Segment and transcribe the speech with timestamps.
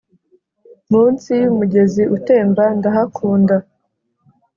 [0.91, 3.55] munsi yumugezi utemba ndahakunda,